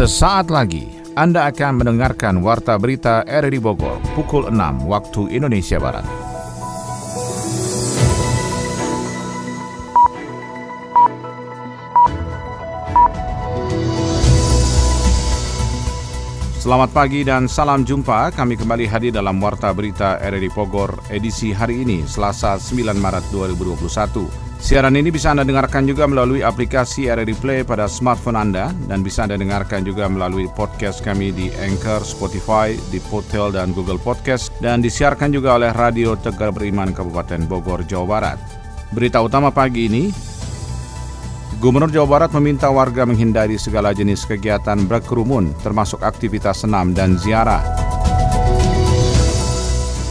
Sesaat 0.00 0.48
lagi 0.48 0.88
Anda 1.12 1.52
akan 1.52 1.84
mendengarkan 1.84 2.40
Warta 2.40 2.80
Berita 2.80 3.20
RRI 3.20 3.60
Bogor 3.60 4.00
pukul 4.16 4.48
6 4.48 4.88
waktu 4.88 5.28
Indonesia 5.28 5.76
Barat. 5.76 6.08
Selamat 16.56 16.88
pagi 16.96 17.20
dan 17.20 17.44
salam 17.44 17.84
jumpa. 17.84 18.32
Kami 18.32 18.56
kembali 18.56 18.88
hadir 18.88 19.12
dalam 19.12 19.36
Warta 19.36 19.68
Berita 19.76 20.16
RRI 20.16 20.48
Bogor 20.56 20.96
edisi 21.12 21.52
hari 21.52 21.84
ini, 21.84 22.08
Selasa 22.08 22.56
9 22.56 22.96
Maret 22.96 23.28
2021. 23.28 24.49
Siaran 24.60 24.92
ini 24.92 25.08
bisa 25.08 25.32
Anda 25.32 25.40
dengarkan 25.40 25.88
juga 25.88 26.04
melalui 26.04 26.44
aplikasi 26.44 27.08
RRI 27.08 27.32
Play 27.40 27.60
pada 27.64 27.88
smartphone 27.88 28.36
Anda 28.36 28.68
dan 28.92 29.00
bisa 29.00 29.24
Anda 29.24 29.40
dengarkan 29.40 29.88
juga 29.88 30.04
melalui 30.04 30.52
podcast 30.52 31.00
kami 31.00 31.32
di 31.32 31.48
Anchor, 31.64 32.04
Spotify, 32.04 32.76
di 32.92 33.00
Potel 33.00 33.56
dan 33.56 33.72
Google 33.72 33.96
Podcast 33.96 34.52
dan 34.60 34.84
disiarkan 34.84 35.32
juga 35.32 35.56
oleh 35.56 35.72
Radio 35.72 36.12
Tegar 36.12 36.52
Beriman 36.52 36.92
Kabupaten 36.92 37.48
Bogor, 37.48 37.88
Jawa 37.88 38.04
Barat. 38.04 38.38
Berita 38.92 39.24
utama 39.24 39.48
pagi 39.48 39.88
ini, 39.88 40.12
Gubernur 41.56 41.88
Jawa 41.88 42.20
Barat 42.20 42.30
meminta 42.36 42.68
warga 42.68 43.08
menghindari 43.08 43.56
segala 43.56 43.96
jenis 43.96 44.28
kegiatan 44.28 44.76
berkerumun, 44.84 45.56
termasuk 45.64 46.04
aktivitas 46.04 46.68
senam 46.68 46.92
dan 46.92 47.16
ziarah. 47.16 47.79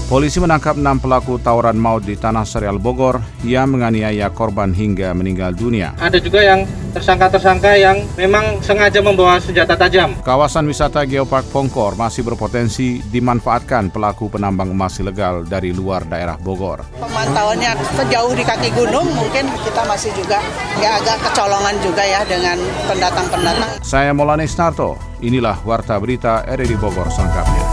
Polisi 0.09 0.41
menangkap 0.41 0.73
enam 0.73 0.97
pelaku 0.97 1.37
tawuran 1.37 1.77
maut 1.77 2.01
di 2.01 2.17
Tanah 2.17 2.41
Serial 2.41 2.81
Bogor 2.81 3.21
yang 3.45 3.69
menganiaya 3.69 4.33
korban 4.33 4.73
hingga 4.73 5.13
meninggal 5.13 5.53
dunia. 5.53 5.93
Ada 6.01 6.17
juga 6.17 6.41
yang 6.41 6.65
tersangka-tersangka 6.97 7.77
yang 7.77 8.01
memang 8.17 8.57
sengaja 8.65 9.05
membawa 9.05 9.37
senjata 9.37 9.77
tajam. 9.77 10.17
Kawasan 10.25 10.65
wisata 10.65 11.05
Geopark 11.05 11.53
Pongkor 11.53 11.93
masih 11.93 12.25
berpotensi 12.25 13.05
dimanfaatkan 13.05 13.93
pelaku 13.93 14.33
penambang 14.33 14.73
emas 14.73 14.97
ilegal 14.97 15.45
dari 15.45 15.77
luar 15.77 16.01
daerah 16.09 16.41
Bogor. 16.41 16.89
Pemantauannya 16.97 17.77
sejauh 17.93 18.33
di 18.33 18.41
kaki 18.41 18.73
gunung 18.73 19.05
mungkin 19.13 19.45
kita 19.61 19.85
masih 19.85 20.09
juga 20.17 20.41
ya 20.81 20.97
agak 20.97 21.21
kecolongan 21.21 21.77
juga 21.85 22.01
ya 22.01 22.25
dengan 22.25 22.57
pendatang-pendatang. 22.89 23.77
Saya 23.85 24.09
Molani 24.17 24.49
Snarto, 24.49 24.97
inilah 25.21 25.61
Warta 25.61 26.01
Berita 26.01 26.41
RRI 26.49 26.81
Bogor 26.81 27.13
selengkapnya. 27.13 27.68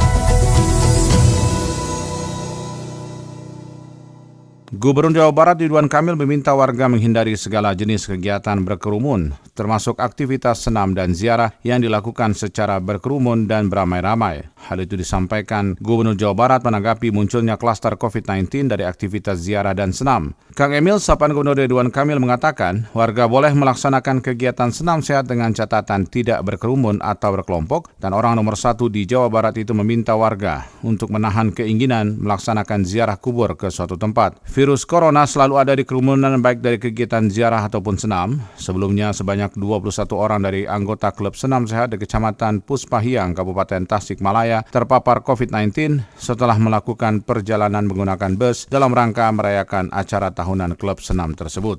Gubernur 4.77 5.17
Jawa 5.17 5.33
Barat 5.33 5.57
Ridwan 5.57 5.89
Kamil 5.89 6.21
meminta 6.21 6.53
warga 6.53 6.85
menghindari 6.85 7.33
segala 7.33 7.73
jenis 7.73 8.05
kegiatan 8.05 8.61
berkerumun, 8.61 9.33
termasuk 9.57 9.97
aktivitas 9.97 10.69
senam 10.69 10.93
dan 10.93 11.17
ziarah 11.17 11.57
yang 11.65 11.81
dilakukan 11.81 12.37
secara 12.37 12.77
berkerumun 12.77 13.49
dan 13.49 13.73
beramai-ramai. 13.73 14.45
Hal 14.69 14.77
itu 14.85 15.01
disampaikan 15.01 15.81
Gubernur 15.81 16.13
Jawa 16.13 16.37
Barat 16.37 16.61
menanggapi 16.61 17.09
munculnya 17.09 17.57
klaster 17.57 17.97
COVID-19 17.97 18.69
dari 18.69 18.85
aktivitas 18.85 19.41
ziarah 19.41 19.73
dan 19.73 19.97
senam. 19.97 20.37
Kang 20.53 20.77
Emil, 20.77 21.01
Sapan 21.01 21.33
Gubernur 21.33 21.57
Ridwan 21.57 21.89
Kamil 21.89 22.21
mengatakan, 22.21 22.85
warga 22.93 23.25
boleh 23.25 23.57
melaksanakan 23.57 24.21
kegiatan 24.21 24.69
senam 24.77 25.01
sehat 25.01 25.25
dengan 25.25 25.57
catatan 25.57 26.05
tidak 26.05 26.45
berkerumun 26.45 27.01
atau 27.01 27.33
berkelompok, 27.33 27.97
dan 27.97 28.13
orang 28.13 28.37
nomor 28.37 28.61
satu 28.61 28.93
di 28.93 29.09
Jawa 29.09 29.33
Barat 29.33 29.57
itu 29.57 29.73
meminta 29.73 30.13
warga 30.13 30.69
untuk 30.85 31.09
menahan 31.17 31.49
keinginan 31.49 32.21
melaksanakan 32.21 32.85
ziarah 32.85 33.17
kubur 33.17 33.57
ke 33.57 33.73
suatu 33.73 33.97
tempat. 33.97 34.37
Virus 34.67 34.83
corona 34.83 35.23
selalu 35.31 35.63
ada 35.63 35.79
di 35.79 35.87
kerumunan 35.87 36.43
baik 36.43 36.59
dari 36.59 36.83
kegiatan 36.83 37.31
ziarah 37.31 37.71
ataupun 37.71 38.03
senam. 38.03 38.43
Sebelumnya 38.59 39.15
sebanyak 39.15 39.55
21 39.55 39.95
orang 40.19 40.43
dari 40.43 40.67
anggota 40.67 41.15
klub 41.15 41.39
senam 41.39 41.71
sehat 41.71 41.95
di 41.95 42.03
Kecamatan 42.03 42.67
Puspahiang, 42.67 43.31
Kabupaten 43.31 43.87
Tasikmalaya 43.87 44.67
terpapar 44.67 45.23
COVID-19 45.23 46.03
setelah 46.19 46.59
melakukan 46.59 47.23
perjalanan 47.23 47.87
menggunakan 47.87 48.35
bus 48.35 48.67
dalam 48.67 48.91
rangka 48.91 49.31
merayakan 49.31 49.87
acara 49.95 50.35
tahunan 50.35 50.75
klub 50.75 50.99
senam 50.99 51.39
tersebut. 51.39 51.79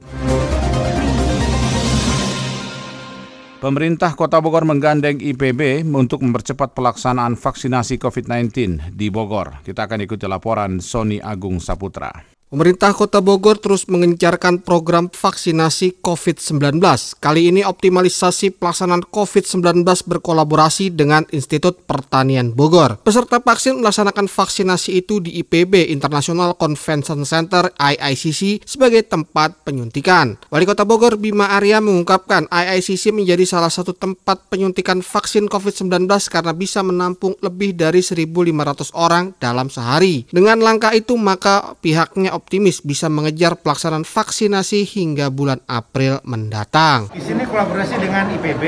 Pemerintah 3.60 4.16
Kota 4.16 4.40
Bogor 4.40 4.64
menggandeng 4.64 5.20
IPB 5.20 5.84
untuk 5.92 6.24
mempercepat 6.24 6.72
pelaksanaan 6.72 7.36
vaksinasi 7.36 8.00
COVID-19 8.00 8.96
di 8.96 9.12
Bogor. 9.12 9.60
Kita 9.68 9.92
akan 9.92 10.08
ikuti 10.08 10.24
laporan 10.24 10.80
Sony 10.80 11.20
Agung 11.20 11.60
Saputra. 11.60 12.37
Pemerintah 12.48 12.96
Kota 12.96 13.20
Bogor 13.20 13.60
terus 13.60 13.92
mengencarkan 13.92 14.64
program 14.64 15.12
vaksinasi 15.12 16.00
COVID-19. 16.00 16.80
Kali 17.20 17.52
ini 17.52 17.60
optimalisasi 17.68 18.56
pelaksanaan 18.56 19.04
COVID-19 19.04 19.84
berkolaborasi 19.84 20.96
dengan 20.96 21.28
Institut 21.36 21.84
Pertanian 21.84 22.56
Bogor. 22.56 23.04
Peserta 23.04 23.44
vaksin 23.44 23.84
melaksanakan 23.84 24.32
vaksinasi 24.32 24.96
itu 24.96 25.20
di 25.20 25.44
IPB 25.44 25.92
International 25.92 26.56
Convention 26.56 27.28
Center 27.28 27.68
IICC 27.76 28.64
sebagai 28.64 29.04
tempat 29.04 29.68
penyuntikan. 29.68 30.40
Wali 30.48 30.64
Kota 30.64 30.88
Bogor 30.88 31.20
Bima 31.20 31.52
Arya 31.52 31.84
mengungkapkan 31.84 32.48
IICC 32.48 33.12
menjadi 33.12 33.44
salah 33.44 33.68
satu 33.68 33.92
tempat 33.92 34.48
penyuntikan 34.48 35.04
vaksin 35.04 35.52
COVID-19 35.52 36.08
karena 36.32 36.56
bisa 36.56 36.80
menampung 36.80 37.36
lebih 37.44 37.76
dari 37.76 38.00
1.500 38.00 38.96
orang 38.96 39.36
dalam 39.36 39.68
sehari. 39.68 40.24
Dengan 40.32 40.64
langkah 40.64 40.96
itu 40.96 41.12
maka 41.20 41.76
pihaknya 41.84 42.37
optimis 42.38 42.86
bisa 42.86 43.10
mengejar 43.10 43.58
pelaksanaan 43.58 44.06
vaksinasi 44.06 44.86
hingga 44.86 45.34
bulan 45.34 45.58
April 45.66 46.22
mendatang. 46.22 47.10
Di 47.10 47.20
sini 47.26 47.44
kolaborasi 47.50 47.98
dengan 47.98 48.30
IPB 48.30 48.64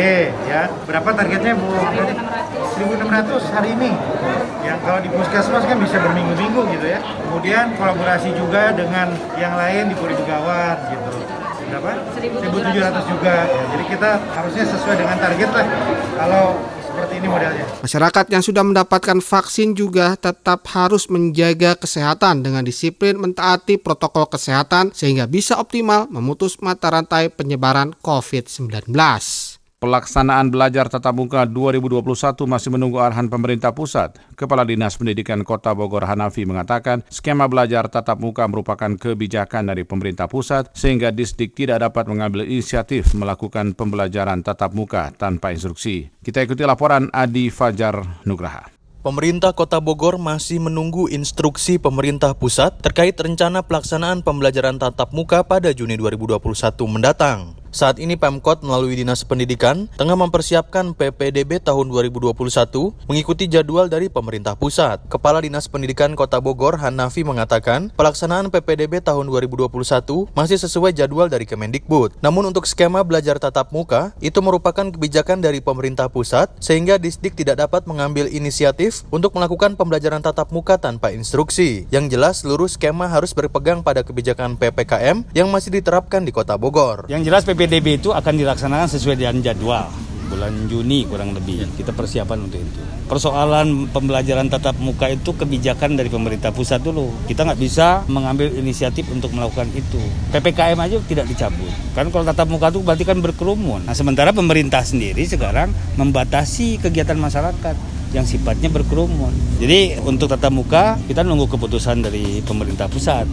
ya. 0.50 0.66
Berapa 0.90 1.14
targetnya 1.14 1.54
Bu? 1.54 1.70
1.600 1.70 3.54
hari 3.54 3.78
ini. 3.78 3.92
Yang 4.66 4.80
kalau 4.82 5.00
di 5.06 5.10
puskesmas 5.14 5.64
kan 5.70 5.78
bisa 5.78 6.02
berminggu-minggu 6.02 6.62
gitu 6.74 6.88
ya. 6.90 7.00
Kemudian 7.00 7.78
kolaborasi 7.78 8.34
juga 8.34 8.74
dengan 8.74 9.14
yang 9.38 9.54
lain 9.54 9.94
di 9.94 9.96
Puri 9.96 10.18
Begawan 10.18 10.78
gitu. 10.90 11.12
Berapa? 11.70 11.92
1.700 12.18 13.14
juga. 13.14 13.36
Ya, 13.46 13.64
jadi 13.78 13.84
kita 13.94 14.12
harusnya 14.34 14.66
sesuai 14.66 14.96
dengan 14.98 15.18
target 15.22 15.50
lah. 15.54 15.66
Kalau 16.18 16.58
seperti 17.00 17.16
ini 17.24 17.28
modelnya. 17.32 17.66
Masyarakat 17.80 18.26
yang 18.28 18.44
sudah 18.44 18.64
mendapatkan 18.68 19.20
vaksin 19.24 19.72
juga 19.72 20.20
tetap 20.20 20.68
harus 20.76 21.08
menjaga 21.08 21.80
kesehatan 21.80 22.44
dengan 22.44 22.68
disiplin 22.68 23.16
mentaati 23.16 23.80
protokol 23.80 24.28
kesehatan 24.28 24.92
sehingga 24.92 25.24
bisa 25.32 25.56
optimal 25.56 26.12
memutus 26.12 26.60
mata 26.60 26.92
rantai 26.92 27.32
penyebaran 27.32 27.96
COVID-19. 28.04 28.92
Pelaksanaan 29.80 30.52
belajar 30.52 30.92
tatap 30.92 31.16
muka 31.16 31.48
2021 31.48 32.04
masih 32.44 32.68
menunggu 32.76 33.00
arahan 33.00 33.32
pemerintah 33.32 33.72
pusat. 33.72 34.12
Kepala 34.36 34.68
Dinas 34.68 35.00
Pendidikan 35.00 35.40
Kota 35.48 35.72
Bogor 35.72 36.04
Hanafi 36.04 36.44
mengatakan 36.44 37.00
skema 37.08 37.48
belajar 37.48 37.88
tatap 37.88 38.20
muka 38.20 38.44
merupakan 38.52 38.92
kebijakan 39.00 39.72
dari 39.72 39.88
pemerintah 39.88 40.28
pusat 40.28 40.68
sehingga 40.76 41.16
Disdik 41.16 41.56
tidak 41.56 41.80
dapat 41.80 42.12
mengambil 42.12 42.44
inisiatif 42.44 43.16
melakukan 43.16 43.72
pembelajaran 43.72 44.44
tatap 44.44 44.76
muka 44.76 45.16
tanpa 45.16 45.56
instruksi. 45.56 46.12
Kita 46.28 46.44
ikuti 46.44 46.68
laporan 46.68 47.08
Adi 47.16 47.48
Fajar 47.48 48.04
Nugraha. 48.28 48.68
Pemerintah 49.00 49.56
Kota 49.56 49.80
Bogor 49.80 50.20
masih 50.20 50.60
menunggu 50.60 51.08
instruksi 51.08 51.80
pemerintah 51.80 52.36
pusat 52.36 52.76
terkait 52.84 53.16
rencana 53.16 53.64
pelaksanaan 53.64 54.28
pembelajaran 54.28 54.76
tatap 54.76 55.16
muka 55.16 55.48
pada 55.48 55.72
Juni 55.72 55.96
2021 55.96 56.36
mendatang. 56.84 57.59
Saat 57.70 58.02
ini 58.02 58.18
Pemkot 58.18 58.66
melalui 58.66 58.98
Dinas 58.98 59.22
Pendidikan 59.22 59.86
tengah 59.94 60.18
mempersiapkan 60.18 60.98
PPDB 60.98 61.62
tahun 61.62 61.94
2021 61.94 62.34
mengikuti 63.06 63.46
jadwal 63.46 63.86
dari 63.86 64.10
pemerintah 64.10 64.58
pusat. 64.58 64.98
Kepala 65.06 65.38
Dinas 65.46 65.70
Pendidikan 65.70 66.18
Kota 66.18 66.42
Bogor 66.42 66.82
Hanafi 66.82 67.22
mengatakan 67.22 67.94
pelaksanaan 67.94 68.50
PPDB 68.50 69.06
tahun 69.06 69.30
2021 69.30 69.70
masih 70.34 70.58
sesuai 70.58 70.98
jadwal 70.98 71.30
dari 71.30 71.46
Kemendikbud. 71.46 72.18
Namun 72.26 72.50
untuk 72.50 72.66
skema 72.66 73.06
belajar 73.06 73.38
tatap 73.38 73.70
muka 73.70 74.18
itu 74.18 74.42
merupakan 74.42 74.90
kebijakan 74.90 75.38
dari 75.38 75.62
pemerintah 75.62 76.10
pusat 76.10 76.50
sehingga 76.58 76.98
Disdik 76.98 77.38
tidak 77.38 77.62
dapat 77.70 77.86
mengambil 77.86 78.26
inisiatif 78.26 79.06
untuk 79.14 79.38
melakukan 79.38 79.78
pembelajaran 79.78 80.26
tatap 80.26 80.50
muka 80.50 80.82
tanpa 80.82 81.14
instruksi. 81.14 81.86
Yang 81.94 82.18
jelas 82.18 82.42
seluruh 82.42 82.66
skema 82.66 83.06
harus 83.06 83.38
berpegang 83.38 83.86
pada 83.86 84.02
kebijakan 84.02 84.58
PPKM 84.58 85.22
yang 85.38 85.54
masih 85.54 85.70
diterapkan 85.70 86.26
di 86.26 86.34
Kota 86.34 86.58
Bogor. 86.58 87.06
Yang 87.06 87.30
jelas 87.30 87.44
itu 87.68 88.16
akan 88.16 88.34
dilaksanakan 88.40 88.88
sesuai 88.88 89.20
dengan 89.20 89.44
jadwal 89.44 89.92
bulan 90.30 90.54
Juni 90.70 91.10
kurang 91.10 91.34
lebih 91.34 91.66
kita 91.74 91.90
persiapan 91.92 92.46
untuk 92.46 92.62
itu. 92.62 92.82
Persoalan 93.10 93.90
pembelajaran 93.90 94.46
tatap 94.54 94.78
muka 94.78 95.10
itu 95.10 95.34
kebijakan 95.34 95.98
dari 95.98 96.14
pemerintah 96.14 96.54
pusat 96.54 96.86
dulu. 96.86 97.10
Kita 97.26 97.42
nggak 97.50 97.58
bisa 97.60 98.06
mengambil 98.06 98.54
inisiatif 98.54 99.10
untuk 99.10 99.34
melakukan 99.34 99.66
itu. 99.74 99.98
PPKM 100.30 100.78
aja 100.78 101.02
tidak 101.10 101.26
dicabut. 101.26 101.74
Kan 101.98 102.14
kalau 102.14 102.24
tatap 102.30 102.48
muka 102.48 102.70
itu 102.70 102.80
berarti 102.86 103.04
kan 103.04 103.18
berkerumun. 103.18 103.90
Nah 103.90 103.98
sementara 103.98 104.30
pemerintah 104.30 104.86
sendiri 104.86 105.26
sekarang 105.26 105.74
membatasi 105.98 106.78
kegiatan 106.78 107.18
masyarakat 107.18 107.76
yang 108.14 108.26
sifatnya 108.30 108.70
berkerumun. 108.70 109.34
Jadi 109.58 109.98
untuk 110.06 110.30
tatap 110.30 110.54
muka 110.54 111.02
kita 111.10 111.26
nunggu 111.26 111.50
keputusan 111.50 112.06
dari 112.06 112.46
pemerintah 112.46 112.86
pusat. 112.86 113.26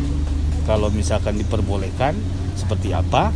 Kalau 0.64 0.90
misalkan 0.90 1.38
diperbolehkan 1.38 2.18
seperti 2.58 2.90
apa, 2.90 3.30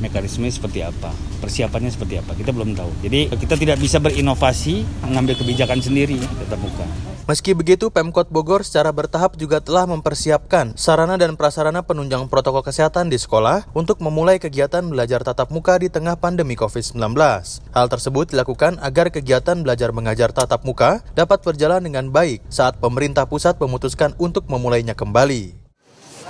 mekanisme 0.00 0.48
seperti 0.48 0.84
apa. 0.84 1.12
persiapannya 1.36 1.92
seperti 1.92 2.16
apa. 2.18 2.32
Kita 2.32 2.50
belum 2.50 2.72
tahu. 2.72 2.90
Jadi 3.04 3.28
kita 3.36 3.54
tidak 3.60 3.76
bisa 3.78 4.00
berinovasi, 4.00 4.82
mengambil 5.04 5.36
kebijakan 5.36 5.84
sendiri 5.84 6.16
tetap 6.16 6.58
muka. 6.58 6.88
Meski 7.26 7.58
begitu, 7.58 7.90
Pemkot 7.90 8.30
Bogor 8.30 8.62
secara 8.62 8.94
bertahap 8.94 9.34
juga 9.34 9.58
telah 9.58 9.82
mempersiapkan 9.90 10.78
sarana 10.78 11.18
dan 11.18 11.34
prasarana 11.34 11.82
penunjang 11.82 12.30
protokol 12.30 12.62
kesehatan 12.62 13.10
di 13.10 13.18
sekolah 13.18 13.66
untuk 13.74 13.98
memulai 13.98 14.38
kegiatan 14.38 14.86
belajar 14.86 15.26
tatap 15.26 15.50
muka 15.50 15.74
di 15.74 15.90
tengah 15.90 16.14
pandemi 16.14 16.54
COVID-19. 16.54 17.02
Hal 17.74 17.86
tersebut 17.90 18.30
dilakukan 18.30 18.78
agar 18.78 19.10
kegiatan 19.10 19.58
belajar 19.58 19.90
mengajar 19.90 20.30
tatap 20.30 20.62
muka 20.62 21.02
dapat 21.18 21.42
berjalan 21.42 21.82
dengan 21.82 22.14
baik 22.14 22.46
saat 22.46 22.78
pemerintah 22.78 23.26
pusat 23.26 23.58
memutuskan 23.58 24.14
untuk 24.22 24.46
memulainya 24.46 24.94
kembali. 24.94 25.66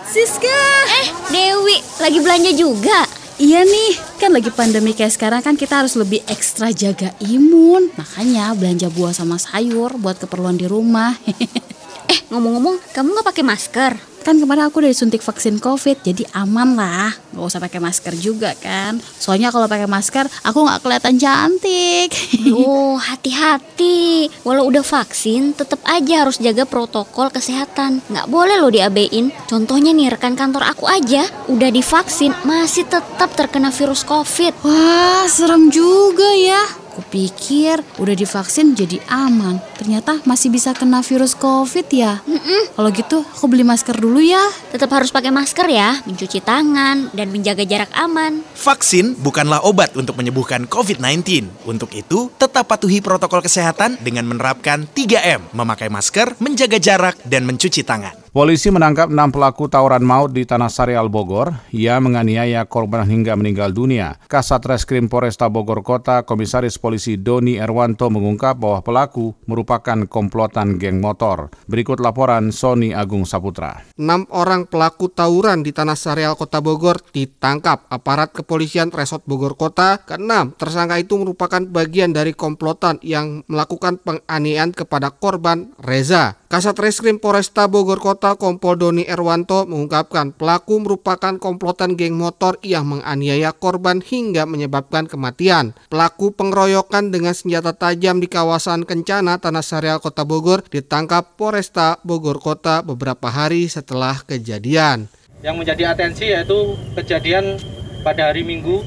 Siska! 0.08 0.60
Eh, 1.02 1.06
Dewi, 1.28 1.84
lagi 2.00 2.18
belanja 2.24 2.56
juga? 2.56 3.04
Iya 3.36 3.68
nih, 3.68 4.00
kan 4.16 4.32
lagi 4.32 4.48
pandemi 4.48 4.96
kayak 4.96 5.12
sekarang 5.12 5.44
kan 5.44 5.60
kita 5.60 5.84
harus 5.84 5.92
lebih 5.92 6.24
ekstra 6.24 6.72
jaga 6.72 7.12
imun. 7.20 7.92
Makanya 7.92 8.56
belanja 8.56 8.88
buah 8.88 9.12
sama 9.12 9.36
sayur 9.36 9.92
buat 10.00 10.16
keperluan 10.16 10.56
di 10.56 10.64
rumah. 10.64 11.12
eh, 12.12 12.20
ngomong-ngomong, 12.32 12.80
kamu 12.96 13.12
nggak 13.12 13.28
pakai 13.28 13.44
masker? 13.44 14.15
Kan 14.26 14.42
kemarin 14.42 14.66
aku 14.66 14.82
udah 14.82 14.90
disuntik 14.90 15.22
vaksin 15.22 15.62
COVID, 15.62 16.02
jadi 16.02 16.26
aman 16.34 16.74
lah. 16.74 17.14
Gak 17.30 17.46
usah 17.46 17.62
pakai 17.62 17.78
masker 17.78 18.10
juga 18.18 18.58
kan. 18.58 18.98
Soalnya 19.22 19.54
kalau 19.54 19.70
pakai 19.70 19.86
masker, 19.86 20.26
aku 20.42 20.66
nggak 20.66 20.82
kelihatan 20.82 21.14
cantik. 21.14 22.10
oh, 22.58 22.98
hati-hati. 22.98 24.26
Walau 24.42 24.66
udah 24.66 24.82
vaksin, 24.82 25.54
tetap 25.54 25.78
aja 25.86 26.26
harus 26.26 26.42
jaga 26.42 26.66
protokol 26.66 27.30
kesehatan. 27.30 28.02
Nggak 28.10 28.26
boleh 28.26 28.58
loh 28.58 28.74
diabein. 28.74 29.30
Contohnya 29.46 29.94
nih, 29.94 30.10
rekan 30.10 30.34
kantor 30.34 30.74
aku 30.74 30.90
aja 30.90 31.22
udah 31.46 31.70
divaksin, 31.70 32.34
masih 32.42 32.82
tetap 32.90 33.30
terkena 33.38 33.70
virus 33.70 34.02
COVID. 34.02 34.66
Wah, 34.66 35.30
serem 35.30 35.70
juga 35.70 36.34
ya. 36.34 36.66
Kupikir 36.98 37.78
udah 38.02 38.16
divaksin 38.18 38.74
jadi 38.74 38.98
aman. 39.06 39.62
Ternyata 39.76 40.24
masih 40.24 40.48
bisa 40.48 40.72
kena 40.72 41.04
virus 41.04 41.36
COVID 41.36 41.86
ya. 41.92 42.24
Mm-mm. 42.24 42.72
Kalau 42.72 42.90
gitu 42.92 43.20
aku 43.20 43.46
beli 43.48 43.62
masker 43.62 43.96
dulu 43.96 44.24
ya. 44.24 44.40
Tetap 44.72 44.88
harus 44.92 45.12
pakai 45.12 45.28
masker 45.28 45.68
ya, 45.68 46.00
mencuci 46.08 46.40
tangan 46.40 47.12
dan 47.12 47.28
menjaga 47.28 47.64
jarak 47.68 47.92
aman. 47.92 48.40
Vaksin 48.56 49.16
bukanlah 49.20 49.60
obat 49.64 49.92
untuk 49.96 50.16
menyembuhkan 50.16 50.64
COVID-19. 50.64 51.48
Untuk 51.68 51.92
itu, 51.92 52.32
tetap 52.40 52.68
patuhi 52.72 53.04
protokol 53.04 53.44
kesehatan 53.44 54.00
dengan 54.00 54.24
menerapkan 54.24 54.88
3M, 54.88 55.52
memakai 55.52 55.92
masker, 55.92 56.40
menjaga 56.40 56.80
jarak, 56.80 57.16
dan 57.28 57.44
mencuci 57.44 57.84
tangan. 57.84 58.26
Polisi 58.36 58.68
menangkap 58.68 59.08
enam 59.08 59.32
pelaku 59.32 59.64
tawuran 59.64 60.04
maut 60.04 60.28
di 60.28 60.44
Tanah 60.44 60.68
Sarial 60.68 61.08
Bogor. 61.08 61.56
Ia 61.72 61.96
menganiaya 62.04 62.68
korban 62.68 63.08
hingga 63.08 63.32
meninggal 63.32 63.72
dunia. 63.72 64.20
Kasat 64.28 64.60
Reskrim 64.60 65.08
Polresta 65.08 65.48
Bogor 65.48 65.80
Kota, 65.80 66.20
Komisaris 66.20 66.76
Polisi 66.76 67.16
Doni 67.16 67.56
Erwanto 67.56 68.12
mengungkap 68.12 68.60
bahwa 68.60 68.84
pelaku 68.84 69.32
merupakan 69.48 69.65
komplotan 70.06 70.78
geng 70.78 71.02
motor. 71.02 71.50
Berikut 71.66 71.98
laporan 71.98 72.54
Sony 72.54 72.94
Agung 72.94 73.26
Saputra. 73.26 73.82
Enam 73.98 74.24
orang 74.30 74.70
pelaku 74.70 75.10
tawuran 75.10 75.66
di 75.66 75.74
Tanah 75.74 75.98
Sarial 75.98 76.38
Kota 76.38 76.62
Bogor 76.62 77.02
ditangkap 77.10 77.90
aparat 77.90 78.30
kepolisian 78.30 78.94
Resort 78.94 79.26
Bogor 79.26 79.58
Kota. 79.58 80.06
Keenam 80.06 80.54
tersangka 80.54 81.02
itu 81.02 81.18
merupakan 81.18 81.60
bagian 81.66 82.14
dari 82.14 82.30
komplotan 82.32 83.02
yang 83.02 83.42
melakukan 83.50 83.98
penganiayaan 83.98 84.70
kepada 84.70 85.10
korban 85.10 85.74
Reza. 85.82 86.38
Kasat 86.46 86.78
Reskrim 86.78 87.18
Polresta 87.18 87.66
Bogor 87.66 87.98
Kota 87.98 88.38
Kompol 88.38 88.78
Doni 88.78 89.02
Erwanto 89.02 89.66
mengungkapkan 89.66 90.30
pelaku 90.30 90.78
merupakan 90.78 91.34
komplotan 91.42 91.98
geng 91.98 92.14
motor 92.14 92.54
yang 92.62 92.86
menganiaya 92.86 93.50
korban 93.50 93.98
hingga 93.98 94.46
menyebabkan 94.46 95.10
kematian. 95.10 95.74
Pelaku 95.90 96.30
pengeroyokan 96.30 97.10
dengan 97.10 97.34
senjata 97.34 97.74
tajam 97.74 98.22
di 98.22 98.30
kawasan 98.30 98.86
Kencana 98.86 99.42
Tanah 99.42 99.66
Sarial 99.66 99.98
Kota 99.98 100.22
Bogor 100.22 100.62
ditangkap 100.70 101.34
Polresta 101.34 101.98
Bogor 102.06 102.38
Kota 102.38 102.78
beberapa 102.86 103.26
hari 103.26 103.66
setelah 103.66 104.22
kejadian. 104.22 105.10
Yang 105.42 105.56
menjadi 105.58 105.98
atensi 105.98 106.30
yaitu 106.30 106.78
kejadian 106.94 107.58
pada 108.06 108.30
hari 108.30 108.46
Minggu 108.46 108.86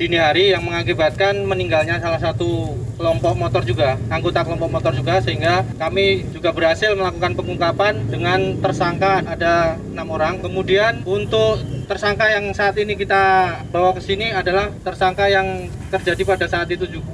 dini 0.00 0.16
hari 0.16 0.56
yang 0.56 0.64
mengakibatkan 0.64 1.44
meninggalnya 1.44 2.00
salah 2.00 2.16
satu 2.16 2.72
kelompok 2.96 3.36
motor 3.36 3.60
juga, 3.60 4.00
anggota 4.08 4.40
kelompok 4.40 4.72
motor 4.72 4.96
juga 4.96 5.20
sehingga 5.20 5.60
kami 5.76 6.24
juga 6.32 6.56
berhasil 6.56 6.96
melakukan 6.96 7.36
pengungkapan 7.36 8.08
dengan 8.08 8.56
tersangka 8.64 9.20
ada 9.28 9.76
enam 9.92 10.08
orang. 10.08 10.40
Kemudian 10.40 11.04
untuk 11.04 11.60
tersangka 11.84 12.32
yang 12.32 12.48
saat 12.56 12.80
ini 12.80 12.96
kita 12.96 13.52
bawa 13.68 13.92
ke 13.92 14.00
sini 14.00 14.32
adalah 14.32 14.72
tersangka 14.80 15.28
yang 15.28 15.68
terjadi 15.92 16.22
pada 16.24 16.48
saat 16.48 16.72
itu 16.72 16.88
juga, 16.88 17.12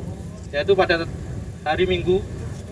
yaitu 0.55 0.79
pada 0.79 1.11
hari 1.67 1.91
Minggu. 1.91 2.23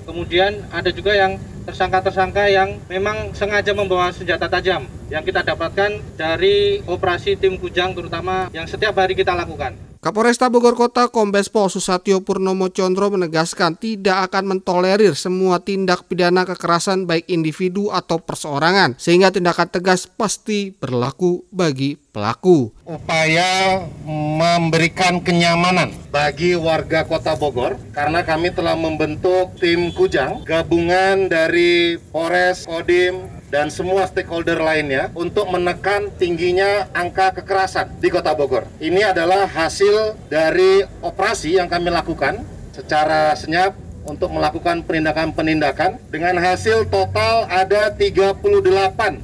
Kemudian 0.06 0.62
ada 0.70 0.94
juga 0.94 1.10
yang 1.18 1.42
tersangka-tersangka 1.66 2.46
yang 2.46 2.78
memang 2.86 3.34
sengaja 3.34 3.74
membawa 3.74 4.14
senjata 4.14 4.46
tajam 4.46 4.86
yang 5.10 5.26
kita 5.26 5.42
dapatkan 5.42 5.98
dari 6.14 6.78
operasi 6.86 7.34
tim 7.34 7.58
Kujang 7.58 7.98
terutama 7.98 8.46
yang 8.54 8.68
setiap 8.70 8.94
hari 8.94 9.18
kita 9.18 9.34
lakukan. 9.34 9.93
Kapolresta 10.04 10.52
Bogor 10.52 10.76
Kota 10.76 11.08
Kombes 11.08 11.48
Pol 11.48 11.72
Susatyo 11.72 12.20
Purnomo 12.20 12.68
Condro 12.68 13.08
menegaskan 13.08 13.72
tidak 13.72 14.28
akan 14.28 14.52
mentolerir 14.52 15.16
semua 15.16 15.64
tindak 15.64 16.04
pidana 16.04 16.44
kekerasan 16.44 17.08
baik 17.08 17.24
individu 17.32 17.88
atau 17.88 18.20
perseorangan 18.20 19.00
sehingga 19.00 19.32
tindakan 19.32 19.72
tegas 19.72 20.04
pasti 20.04 20.76
berlaku 20.76 21.48
bagi 21.48 21.96
pelaku. 22.12 22.68
Upaya 22.84 23.80
memberikan 24.04 25.24
kenyamanan 25.24 25.96
bagi 26.12 26.52
warga 26.52 27.08
Kota 27.08 27.32
Bogor 27.40 27.80
karena 27.96 28.20
kami 28.28 28.52
telah 28.52 28.76
membentuk 28.76 29.56
tim 29.56 29.88
Kujang 29.88 30.44
gabungan 30.44 31.32
dari 31.32 31.96
Polres, 32.12 32.68
Kodim, 32.68 33.33
dan 33.54 33.70
semua 33.70 34.02
stakeholder 34.10 34.58
lainnya 34.58 35.14
untuk 35.14 35.46
menekan 35.46 36.10
tingginya 36.18 36.90
angka 36.90 37.38
kekerasan 37.38 38.02
di 38.02 38.10
Kota 38.10 38.34
Bogor. 38.34 38.66
Ini 38.82 39.14
adalah 39.14 39.46
hasil 39.46 40.18
dari 40.26 40.82
operasi 40.98 41.54
yang 41.62 41.70
kami 41.70 41.94
lakukan 41.94 42.42
secara 42.74 43.30
senyap 43.38 43.78
untuk 44.04 44.32
melakukan 44.32 44.84
penindakan-penindakan 44.84 46.00
dengan 46.08 46.40
hasil 46.40 46.88
total 46.88 47.48
ada 47.48 47.92
38 47.92 48.40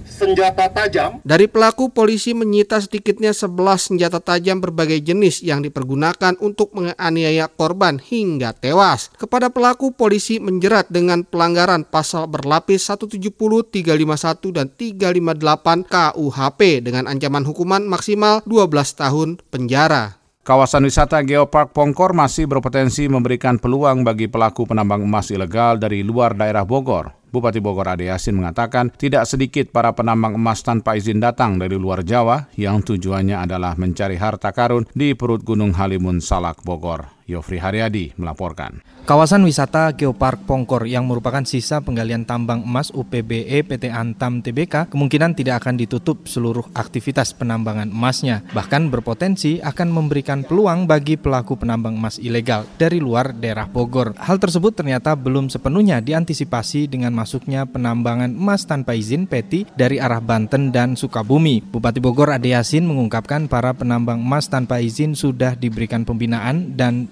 senjata 0.05 0.67
tajam. 0.69 1.21
Dari 1.25 1.47
pelaku 1.49 1.89
polisi 1.93 2.37
menyita 2.37 2.81
sedikitnya 2.81 3.33
11 3.33 3.93
senjata 3.93 4.21
tajam 4.21 4.61
berbagai 4.61 5.01
jenis 5.01 5.41
yang 5.41 5.65
dipergunakan 5.65 6.37
untuk 6.41 6.77
menganiaya 6.77 7.49
korban 7.49 7.97
hingga 7.97 8.53
tewas. 8.53 9.09
Kepada 9.17 9.49
pelaku 9.49 9.93
polisi 9.97 10.37
menjerat 10.37 10.93
dengan 10.93 11.25
pelanggaran 11.25 11.89
pasal 11.89 12.29
berlapis 12.29 12.89
170, 12.89 13.33
351 13.33 14.57
dan 14.57 14.67
358 14.69 15.89
KUHP 15.89 16.61
dengan 16.85 17.09
ancaman 17.09 17.45
hukuman 17.49 17.83
maksimal 17.89 18.45
12 18.45 19.01
tahun 19.01 19.29
penjara. 19.49 20.20
Kawasan 20.41 20.89
wisata 20.89 21.21
Geopark 21.21 21.77
Pongkor 21.77 22.17
masih 22.17 22.49
berpotensi 22.49 23.05
memberikan 23.13 23.61
peluang 23.61 24.01
bagi 24.09 24.25
pelaku 24.25 24.65
penambang 24.65 25.05
emas 25.05 25.29
ilegal 25.29 25.77
dari 25.77 26.01
luar 26.01 26.33
daerah 26.33 26.65
Bogor. 26.65 27.13
Bupati 27.29 27.61
Bogor 27.61 27.93
Ade 27.93 28.09
Yasin 28.09 28.41
mengatakan 28.41 28.89
tidak 28.89 29.29
sedikit 29.29 29.69
para 29.69 29.93
penambang 29.93 30.41
emas 30.41 30.65
tanpa 30.65 30.97
izin 30.97 31.21
datang 31.21 31.61
dari 31.61 31.77
luar 31.77 32.01
Jawa 32.01 32.49
yang 32.57 32.81
tujuannya 32.81 33.37
adalah 33.37 33.77
mencari 33.77 34.17
harta 34.17 34.49
karun 34.57 34.89
di 34.97 35.13
perut 35.13 35.45
Gunung 35.45 35.77
Halimun 35.77 36.25
Salak 36.25 36.65
Bogor. 36.65 37.20
Yofri 37.31 37.63
Haryadi 37.63 38.19
melaporkan. 38.19 38.83
Kawasan 39.07 39.43
wisata 39.43 39.91
Geopark 39.95 40.47
Pongkor 40.47 40.87
yang 40.87 41.07
merupakan 41.07 41.43
sisa 41.43 41.83
penggalian 41.83 42.23
tambang 42.27 42.63
emas 42.63 42.95
UPBE 42.95 43.67
PT 43.67 43.91
Antam 43.91 44.39
TBK 44.39 44.91
kemungkinan 44.91 45.35
tidak 45.35 45.65
akan 45.67 45.79
ditutup 45.79 46.31
seluruh 46.31 46.67
aktivitas 46.75 47.35
penambangan 47.35 47.91
emasnya, 47.91 48.47
bahkan 48.55 48.87
berpotensi 48.87 49.59
akan 49.63 49.89
memberikan 49.91 50.47
peluang 50.47 50.87
bagi 50.87 51.19
pelaku 51.19 51.59
penambang 51.59 51.99
emas 51.99 52.23
ilegal 52.23 52.67
dari 52.79 53.03
luar 53.03 53.35
daerah 53.35 53.67
Bogor. 53.67 54.15
Hal 54.19 54.39
tersebut 54.39 54.79
ternyata 54.79 55.19
belum 55.19 55.51
sepenuhnya 55.51 55.99
diantisipasi 55.99 56.87
dengan 56.87 57.11
masuknya 57.11 57.67
penambangan 57.67 58.31
emas 58.31 58.63
tanpa 58.67 58.95
izin 58.95 59.27
PETI 59.27 59.75
dari 59.75 59.99
arah 59.99 60.23
Banten 60.23 60.71
dan 60.71 60.95
Sukabumi. 60.95 61.67
Bupati 61.67 61.99
Bogor 61.99 62.31
Ade 62.31 62.55
Yasin 62.55 62.87
mengungkapkan 62.87 63.51
para 63.51 63.75
penambang 63.75 64.23
emas 64.23 64.47
tanpa 64.47 64.79
izin 64.79 65.19
sudah 65.19 65.59
diberikan 65.59 66.07
pembinaan 66.07 66.79
dan 66.79 67.11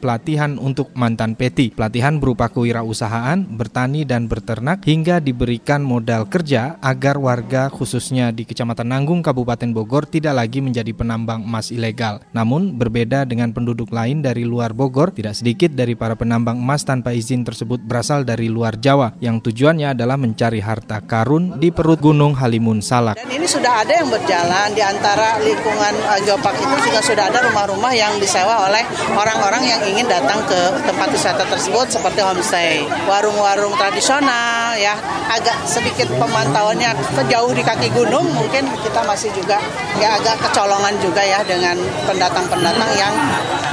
untuk 0.57 0.95
mantan 0.97 1.37
peti. 1.37 1.69
Pelatihan 1.75 2.17
berupa 2.17 2.49
kewirausahaan, 2.49 3.45
bertani 3.45 4.09
dan 4.09 4.25
berternak 4.25 4.81
hingga 4.88 5.21
diberikan 5.21 5.85
modal 5.85 6.25
kerja 6.31 6.81
agar 6.81 7.21
warga 7.21 7.69
khususnya 7.69 8.33
di 8.33 8.49
Kecamatan 8.49 8.88
Nanggung 8.88 9.21
Kabupaten 9.21 9.69
Bogor 9.75 10.09
tidak 10.09 10.38
lagi 10.38 10.65
menjadi 10.65 10.95
penambang 10.95 11.45
emas 11.45 11.69
ilegal. 11.75 12.25
Namun 12.31 12.79
berbeda 12.79 13.29
dengan 13.29 13.50
penduduk 13.50 13.91
lain 13.91 14.23
dari 14.23 14.47
luar 14.47 14.73
Bogor, 14.73 15.11
tidak 15.11 15.35
sedikit 15.35 15.75
dari 15.75 15.99
para 15.99 16.15
penambang 16.15 16.57
emas 16.57 16.87
tanpa 16.87 17.12
izin 17.12 17.45
tersebut 17.45 17.83
berasal 17.83 18.23
dari 18.23 18.47
luar 18.47 18.79
Jawa 18.79 19.19
yang 19.19 19.43
tujuannya 19.43 19.99
adalah 19.99 20.15
mencari 20.15 20.62
harta 20.62 21.03
karun 21.03 21.59
di 21.59 21.75
perut 21.75 21.99
Gunung 21.99 22.38
Halimun 22.38 22.79
Salak. 22.79 23.19
Dan 23.19 23.27
ini 23.35 23.47
sudah 23.50 23.83
ada 23.83 23.91
yang 23.91 24.07
berjalan 24.07 24.71
di 24.71 24.83
antara 24.87 25.43
lingkungan 25.43 25.95
uh, 26.07 26.21
Geopark 26.23 26.55
itu 26.55 26.77
juga 26.87 27.00
sudah 27.03 27.25
ada 27.27 27.43
rumah-rumah 27.50 27.91
yang 27.91 28.15
disewa 28.23 28.71
oleh 28.71 28.87
orang-orang 29.11 29.62
yang 29.67 29.81
ingin 29.83 29.98
datang 30.07 30.45
ke 30.47 30.61
tempat 30.87 31.09
wisata 31.11 31.43
tersebut 31.49 31.87
seperti 31.90 32.21
homestay, 32.23 32.87
warung-warung 33.09 33.75
tradisional 33.75 34.76
ya, 34.78 34.95
agak 35.33 35.59
sedikit 35.67 36.07
pemantauannya 36.14 36.95
jauh 37.26 37.50
di 37.50 37.62
kaki 37.64 37.90
gunung 37.90 38.28
mungkin 38.31 38.69
kita 38.85 39.00
masih 39.02 39.33
juga 39.35 39.59
ya 39.99 40.14
agak 40.21 40.38
kecolongan 40.45 40.95
juga 41.02 41.23
ya 41.25 41.40
dengan 41.43 41.76
pendatang-pendatang 42.07 42.90
yang 42.95 43.14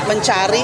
mencari 0.09 0.63